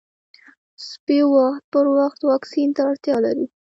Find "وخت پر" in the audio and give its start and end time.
1.35-1.85